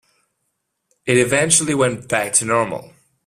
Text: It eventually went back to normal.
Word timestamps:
It 1.05 1.15
eventually 1.19 1.75
went 1.75 2.09
back 2.09 2.33
to 2.33 2.45
normal. 2.45 2.91